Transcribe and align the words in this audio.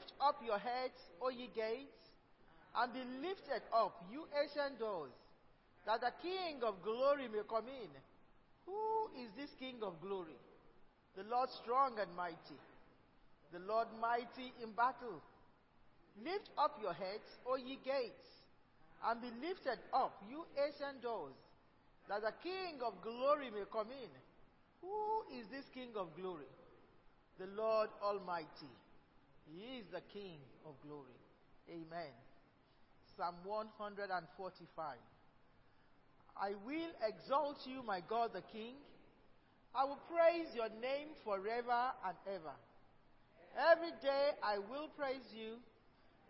Lift 0.00 0.12
up 0.20 0.40
your 0.44 0.58
heads, 0.58 0.96
O 1.20 1.28
ye 1.28 1.50
gates, 1.54 2.08
and 2.74 2.92
be 2.92 3.04
lifted 3.20 3.60
up, 3.68 4.00
you 4.10 4.24
ancient 4.32 4.78
doors, 4.78 5.12
that 5.84 6.00
the 6.00 6.12
King 6.22 6.62
of 6.64 6.82
glory 6.82 7.28
may 7.28 7.44
come 7.48 7.68
in. 7.68 7.90
Who 8.64 9.20
is 9.20 9.28
this 9.36 9.50
King 9.58 9.76
of 9.82 10.00
glory? 10.00 10.40
The 11.16 11.24
Lord 11.24 11.50
strong 11.50 11.98
and 12.00 12.08
mighty, 12.16 12.56
the 13.52 13.58
Lord 13.58 13.88
mighty 14.00 14.54
in 14.62 14.72
battle. 14.72 15.20
Lift 16.24 16.48
up 16.56 16.78
your 16.80 16.94
heads, 16.94 17.28
O 17.46 17.56
ye 17.56 17.76
gates, 17.84 18.40
and 19.04 19.20
be 19.20 19.28
lifted 19.46 19.84
up, 19.92 20.16
you 20.30 20.46
ancient 20.56 21.02
doors, 21.02 21.36
that 22.08 22.22
the 22.22 22.32
King 22.42 22.80
of 22.86 23.02
glory 23.02 23.50
may 23.50 23.68
come 23.70 23.92
in. 23.92 24.12
Who 24.80 25.36
is 25.36 25.44
this 25.52 25.68
King 25.74 25.92
of 25.96 26.16
glory? 26.16 26.48
The 27.38 27.48
Lord 27.52 27.90
Almighty. 28.02 28.72
He 29.50 29.78
is 29.78 29.86
the 29.92 30.02
King 30.12 30.38
of 30.64 30.74
glory. 30.86 31.18
Amen. 31.68 32.14
Psalm 33.16 33.34
145. 33.44 34.96
I 36.36 36.50
will 36.64 36.92
exalt 37.06 37.58
you, 37.66 37.82
my 37.82 38.00
God 38.08 38.30
the 38.32 38.42
King. 38.52 38.74
I 39.74 39.84
will 39.84 40.00
praise 40.08 40.48
your 40.54 40.68
name 40.80 41.08
forever 41.24 41.92
and 42.06 42.16
ever. 42.26 42.54
Every 43.72 43.90
day 44.02 44.30
I 44.42 44.58
will 44.58 44.88
praise 44.96 45.26
you 45.34 45.58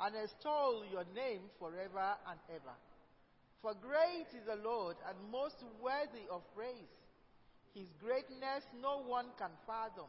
and 0.01 0.15
extol 0.17 0.83
your 0.91 1.05
name 1.15 1.41
forever 1.59 2.17
and 2.29 2.41
ever. 2.49 2.75
For 3.63 3.75
great 3.75 4.27
is 4.33 4.47
the 4.47 4.57
Lord 4.57 4.97
and 5.07 5.17
most 5.31 5.63
worthy 5.83 6.25
of 6.31 6.43
praise. 6.57 6.97
His 7.75 7.87
greatness 8.03 8.65
no 8.81 9.03
one 9.05 9.27
can 9.39 9.51
fathom. 9.67 10.09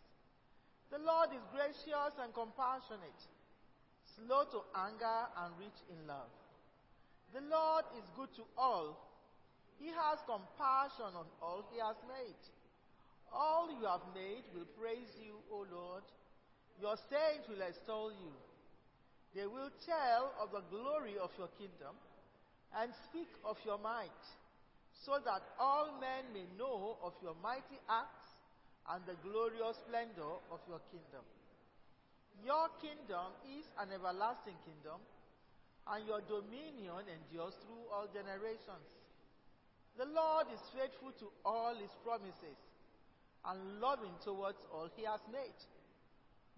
The 0.91 0.99
Lord 0.99 1.31
is 1.31 1.43
gracious 1.55 2.13
and 2.19 2.35
compassionate, 2.35 3.21
slow 4.19 4.43
to 4.51 4.59
anger 4.75 5.19
and 5.39 5.55
rich 5.55 5.79
in 5.87 6.03
love. 6.05 6.27
The 7.31 7.39
Lord 7.47 7.87
is 7.95 8.03
good 8.19 8.27
to 8.35 8.43
all. 8.59 8.99
He 9.79 9.87
has 9.87 10.19
compassion 10.27 11.15
on 11.15 11.31
all 11.41 11.63
he 11.71 11.79
has 11.79 11.95
made. 12.11 12.43
All 13.31 13.71
you 13.71 13.87
have 13.87 14.03
made 14.13 14.43
will 14.51 14.67
praise 14.75 15.15
you, 15.15 15.39
O 15.47 15.63
Lord. 15.71 16.03
Your 16.75 16.99
saints 17.07 17.47
will 17.47 17.63
extol 17.63 18.11
you. 18.11 18.35
They 19.33 19.47
will 19.47 19.71
tell 19.87 20.35
of 20.43 20.51
the 20.51 20.67
glory 20.67 21.15
of 21.15 21.31
your 21.39 21.47
kingdom 21.55 21.95
and 22.75 22.91
speak 23.07 23.31
of 23.47 23.55
your 23.63 23.79
might, 23.79 24.23
so 25.05 25.23
that 25.23 25.41
all 25.57 25.95
men 26.03 26.27
may 26.35 26.43
know 26.59 26.99
of 27.01 27.13
your 27.23 27.35
mighty 27.41 27.79
acts 27.87 28.20
and 28.89 29.05
the 29.05 29.17
glorious 29.21 29.77
splendor 29.85 30.41
of 30.49 30.59
your 30.67 30.81
kingdom. 30.89 31.21
Your 32.41 32.73
kingdom 32.81 33.37
is 33.45 33.69
an 33.77 33.93
everlasting 33.93 34.57
kingdom, 34.65 34.97
and 35.85 36.05
your 36.07 36.21
dominion 36.25 37.05
endures 37.05 37.53
through 37.61 37.85
all 37.93 38.09
generations. 38.09 38.87
The 39.97 40.05
Lord 40.05 40.47
is 40.53 40.61
faithful 40.73 41.11
to 41.19 41.27
all 41.45 41.75
his 41.75 41.91
promises 42.01 42.57
and 43.45 43.81
loving 43.81 44.13
towards 44.23 44.57
all 44.73 44.89
he 44.95 45.03
has 45.03 45.21
made. 45.31 45.57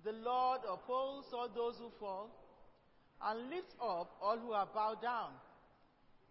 The 0.04 0.12
Lord 0.12 0.62
upholds 0.70 1.28
all 1.34 1.50
those 1.50 1.78
who 1.80 1.90
fall 2.00 2.30
and 3.24 3.50
lifts 3.50 3.76
up 3.82 4.12
all 4.22 4.38
who 4.38 4.52
are 4.52 4.68
bowed 4.68 5.02
down. 5.02 5.32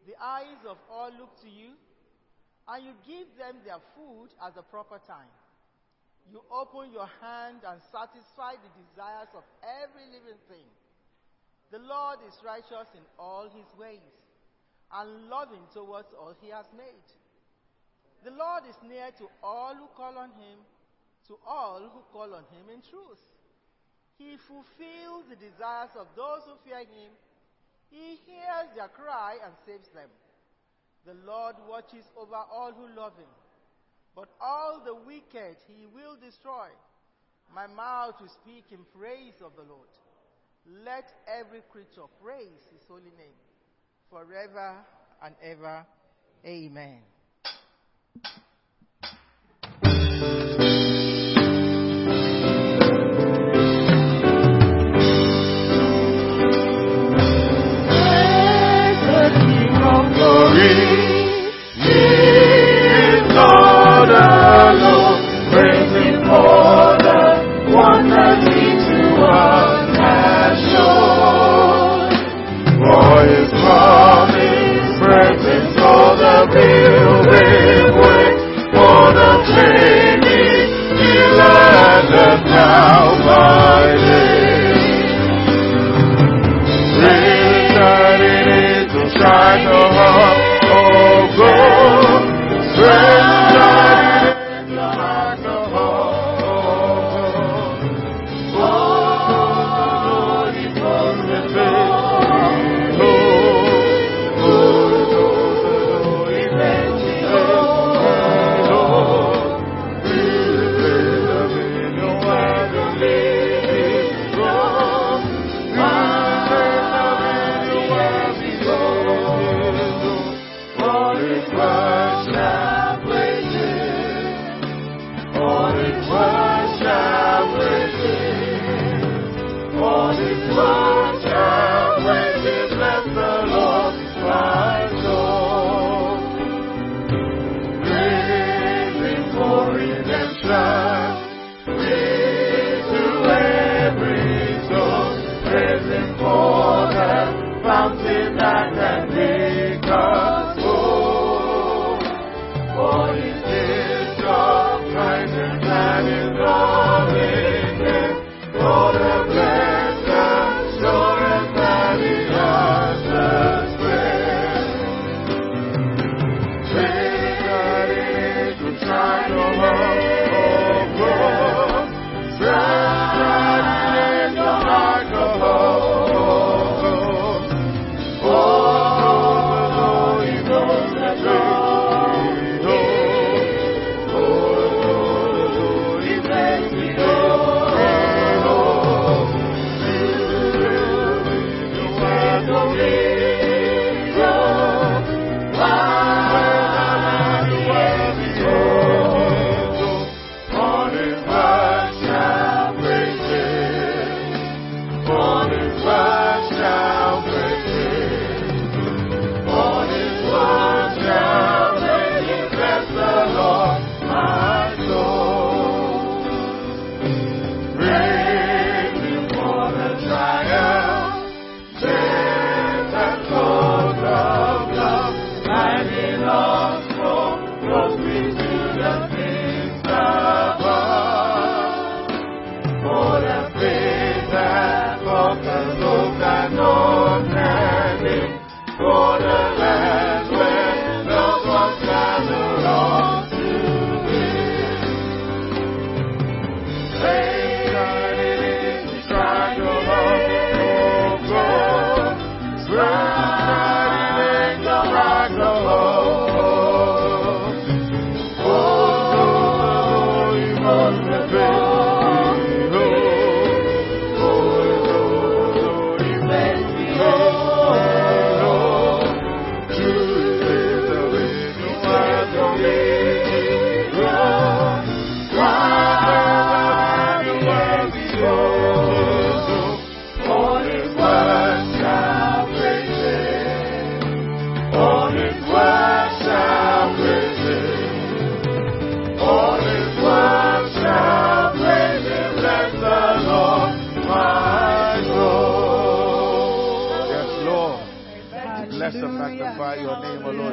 The 0.07 0.15
eyes 0.21 0.61
of 0.69 0.77
all 0.91 1.11
look 1.19 1.41
to 1.43 1.49
you, 1.49 1.73
and 2.69 2.85
you 2.85 2.93
give 3.07 3.27
them 3.39 3.57
their 3.65 3.81
food 3.97 4.29
at 4.45 4.55
the 4.55 4.63
proper 4.63 5.01
time. 5.07 5.31
You 6.31 6.43
open 6.51 6.93
your 6.93 7.09
hand 7.21 7.61
and 7.67 7.81
satisfy 7.91 8.55
the 8.61 8.73
desires 8.79 9.29
of 9.35 9.45
every 9.83 10.07
living 10.07 10.41
thing. 10.49 10.69
The 11.71 11.81
Lord 11.81 12.21
is 12.29 12.37
righteous 12.45 12.89
in 12.95 13.05
all 13.19 13.49
his 13.49 13.67
ways 13.79 14.15
and 14.93 15.29
loving 15.29 15.65
towards 15.73 16.13
all 16.13 16.35
he 16.41 16.51
has 16.51 16.67
made. 16.77 17.09
The 18.25 18.31
Lord 18.31 18.63
is 18.69 18.77
near 18.87 19.11
to 19.19 19.27
all 19.43 19.75
who 19.75 19.89
call 19.97 20.17
on 20.19 20.31
him, 20.37 20.61
to 21.29 21.39
all 21.47 21.81
who 21.81 22.05
call 22.13 22.35
on 22.35 22.45
him 22.53 22.69
in 22.73 22.83
truth. 22.85 23.25
He 24.19 24.37
fulfills 24.47 25.27
the 25.29 25.41
desires 25.41 25.91
of 25.99 26.07
those 26.15 26.45
who 26.47 26.55
fear 26.63 26.85
him. 26.85 27.11
He 27.91 28.21
hears 28.29 28.71
their 28.77 28.89
cry 28.89 29.39
and 29.43 29.53
saves 29.67 29.89
them. 29.91 30.09
The 31.05 31.19
Lord 31.27 31.57
watches 31.69 32.05
over 32.17 32.37
all 32.37 32.71
who 32.71 32.87
love 32.95 33.17
him, 33.19 33.33
but 34.15 34.29
all 34.41 34.83
the 34.85 34.95
wicked 34.95 35.57
he 35.67 35.87
will 35.87 36.17
destroy. 36.17 36.69
My 37.55 37.67
mouth 37.67 38.15
will 38.21 38.29
speak 38.29 38.65
in 38.71 38.79
praise 38.99 39.41
of 39.45 39.53
the 39.57 39.63
Lord. 39.63 39.89
Let 40.85 41.13
every 41.27 41.61
creature 41.71 42.07
praise 42.23 42.63
his 42.73 42.83
holy 42.89 43.13
name 43.19 43.39
forever 44.11 44.77
and 45.23 45.35
ever. 45.43 45.87
Amen. 46.45 47.01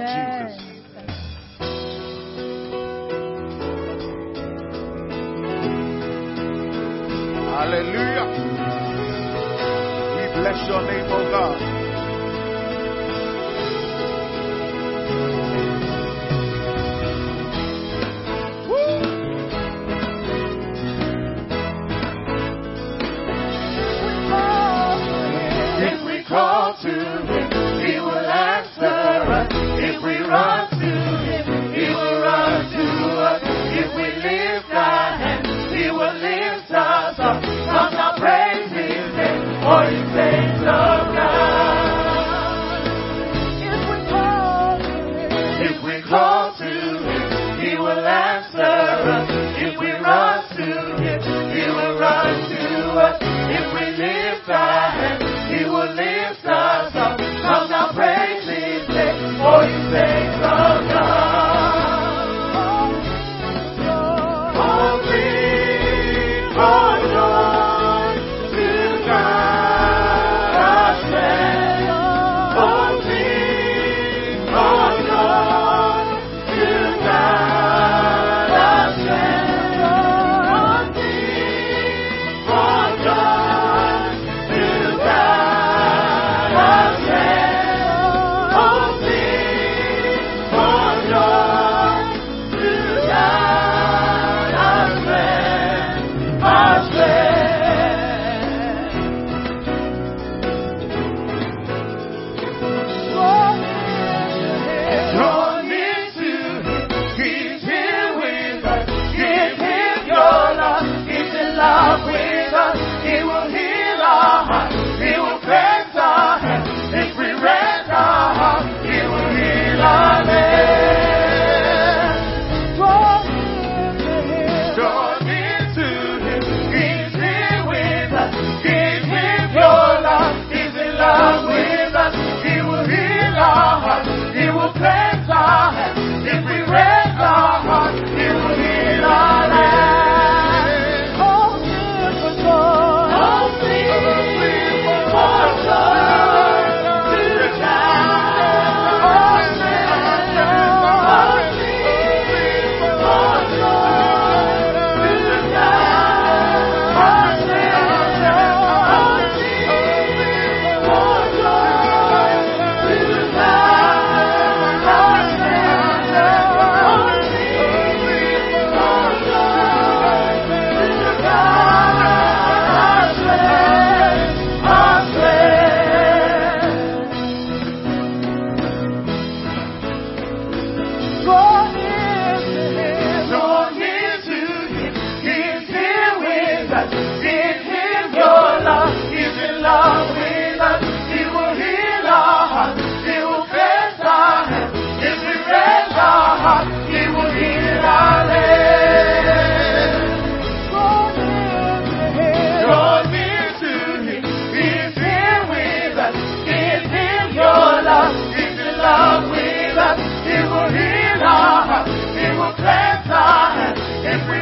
Jesus. 0.09 0.69
Hallelujah. 7.59 8.25
We 10.15 10.23
bless 10.41 10.67
your 10.67 10.81
name, 10.81 11.11
O 11.11 11.29
God. 11.29 11.68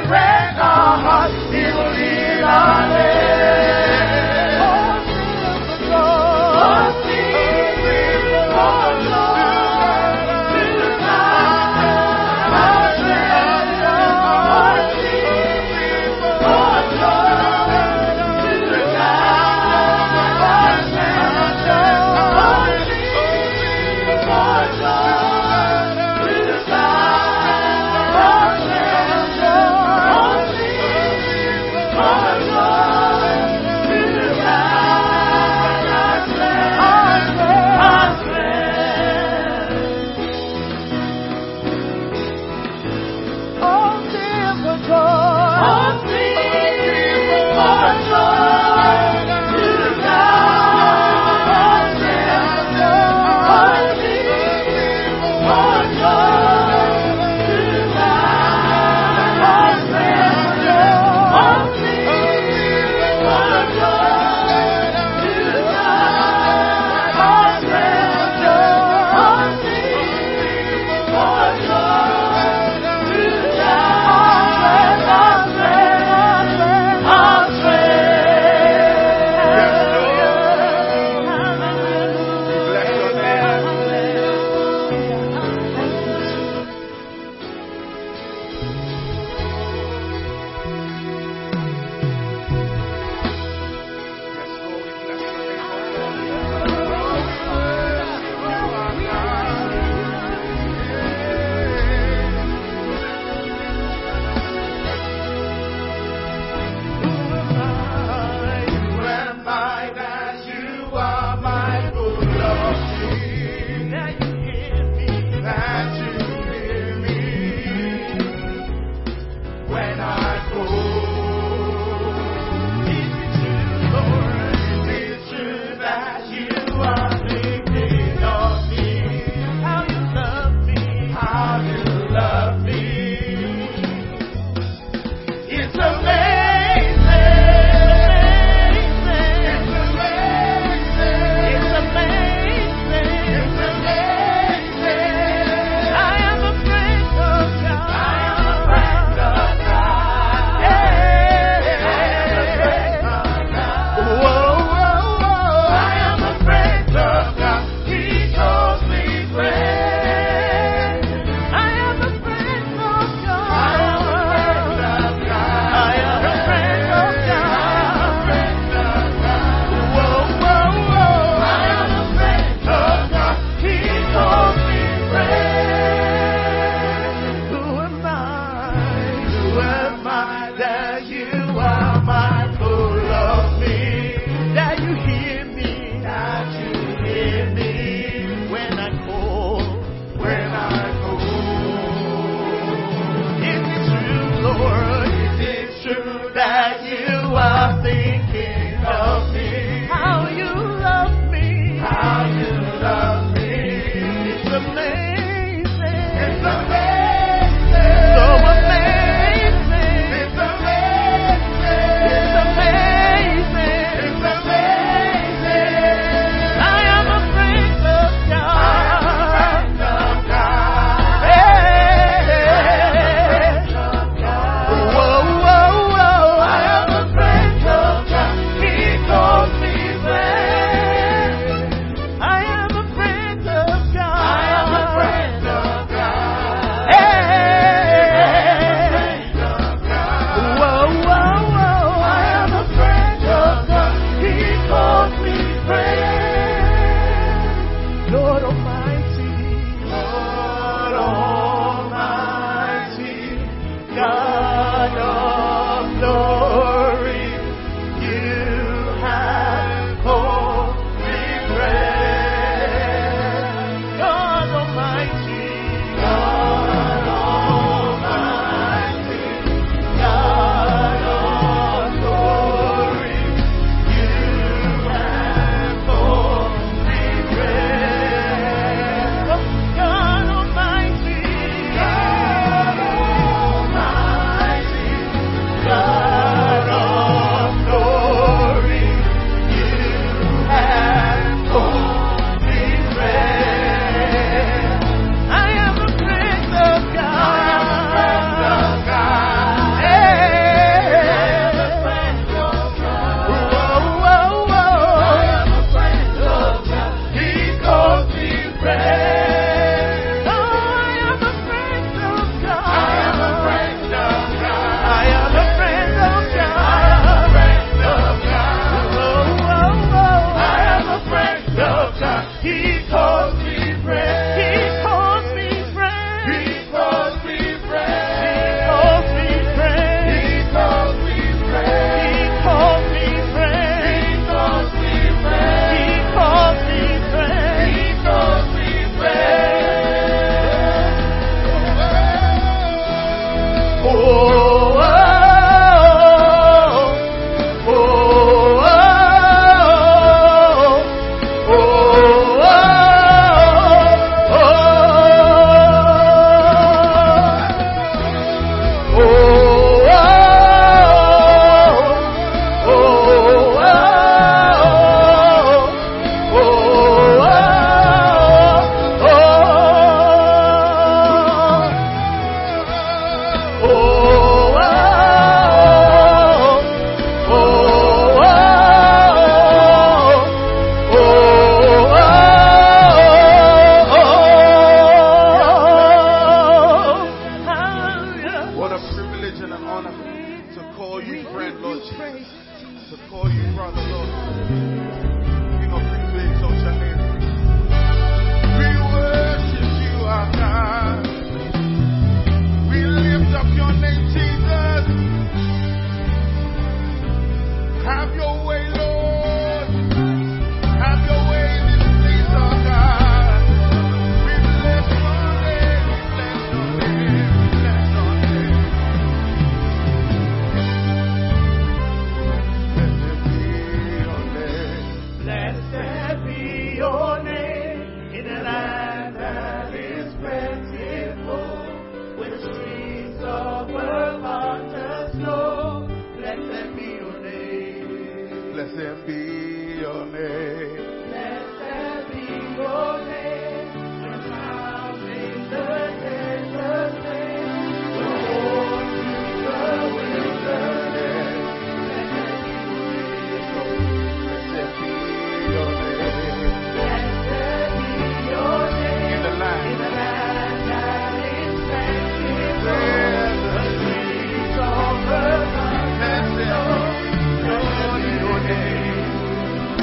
will 0.02 0.10
wreck 0.10 0.56
our 0.58 0.98
hearts. 1.02 1.34
He 1.54 1.64
will 1.64 1.92
lead 1.92 2.44
our 2.44 2.97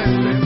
Here 0.05 0.44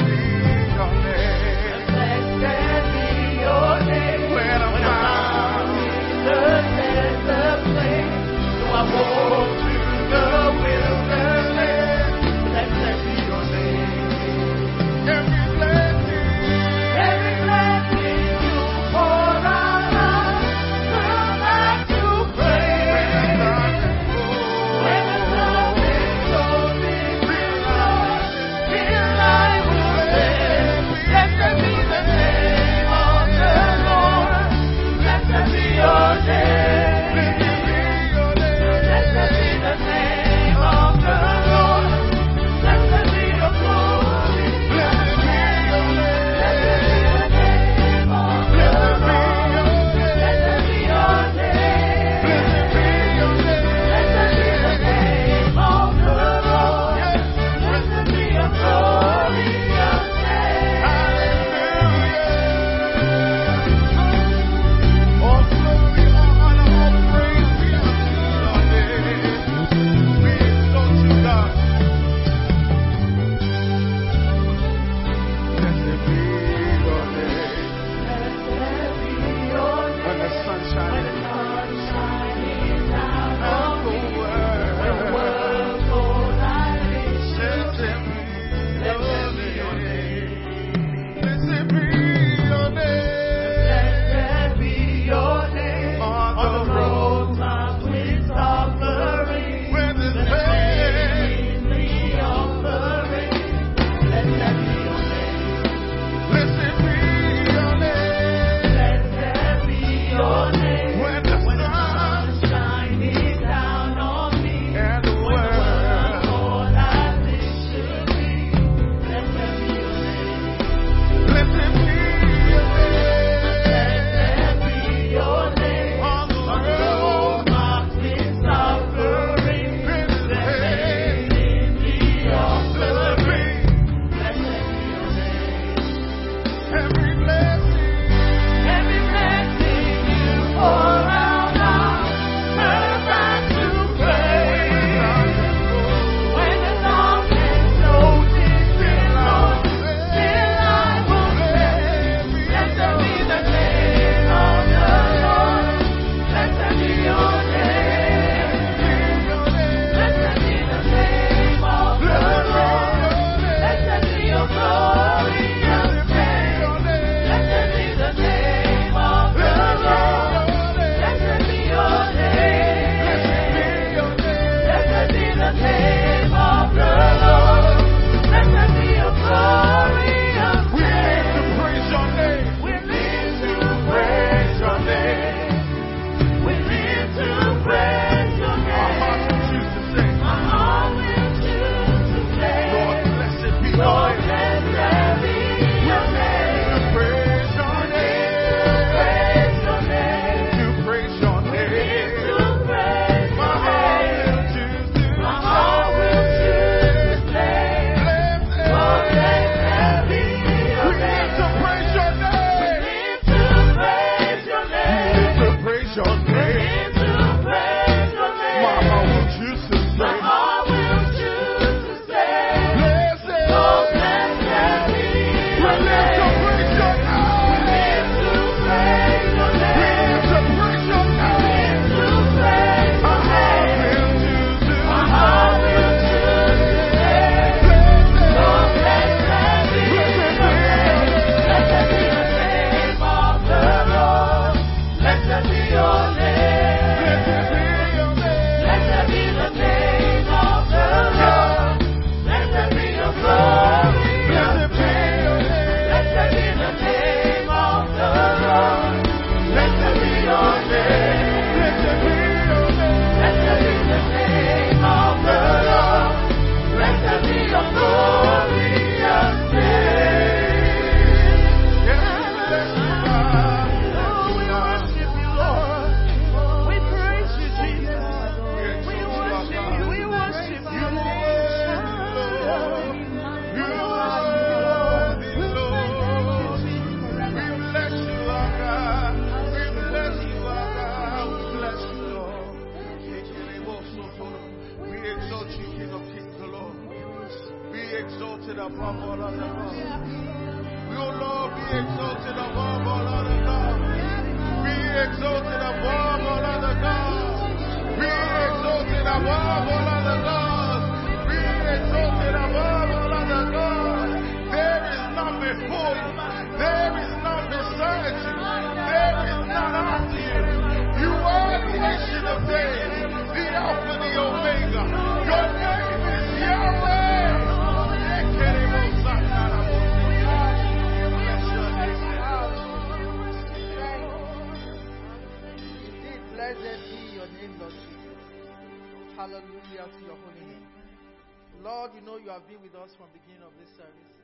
Lord, 341.78 341.94
you 341.94 342.02
know 342.02 342.18
you 342.18 342.34
have 342.34 342.42
been 342.50 342.58
with 342.58 342.74
us 342.74 342.90
from 342.98 343.06
the 343.14 343.22
beginning 343.22 343.46
of 343.46 343.54
this 343.54 343.70
service. 343.78 344.14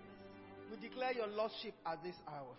We 0.67 0.75
declare 0.83 1.15
your 1.15 1.31
Lordship 1.31 1.79
at 1.87 2.03
this 2.03 2.19
hour. 2.27 2.51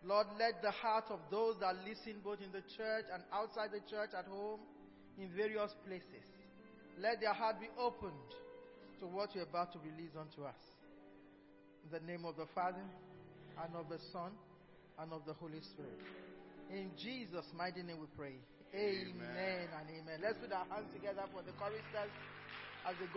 Lord, 0.00 0.32
let 0.40 0.64
the 0.64 0.72
heart 0.72 1.12
of 1.12 1.20
those 1.28 1.60
that 1.60 1.76
listen 1.84 2.24
both 2.24 2.40
in 2.40 2.48
the 2.56 2.64
church 2.72 3.04
and 3.12 3.20
outside 3.28 3.68
the 3.68 3.84
church 3.92 4.16
at 4.16 4.24
home, 4.24 4.64
in 5.20 5.28
various 5.36 5.76
places, 5.84 6.24
let 6.96 7.20
their 7.20 7.36
heart 7.36 7.60
be 7.60 7.68
opened 7.76 8.32
to 8.96 9.04
what 9.04 9.36
you're 9.36 9.44
about 9.44 9.76
to 9.76 9.78
release 9.84 10.16
unto 10.16 10.48
us. 10.48 10.56
In 11.84 11.92
the 11.92 12.00
name 12.00 12.24
of 12.24 12.40
the 12.40 12.48
Father, 12.56 12.80
and 13.60 13.76
of 13.76 13.92
the 13.92 14.00
Son, 14.08 14.32
and 15.04 15.12
of 15.12 15.20
the 15.28 15.36
Holy 15.36 15.60
Spirit. 15.60 16.00
In 16.72 16.88
Jesus' 16.96 17.44
mighty 17.52 17.84
name 17.84 18.00
we 18.00 18.08
pray. 18.16 18.40
Amen, 18.72 19.20
Amen. 19.20 19.68
and 19.68 19.86
amen. 20.00 20.16
Let's 20.24 20.40
put 20.40 20.48
our 20.48 20.64
hands 20.72 20.88
together 20.96 21.28
for 21.28 21.44
the 21.44 21.52
choristers 21.60 22.08
as 22.88 22.96
they 22.96 23.04
go. 23.04 23.10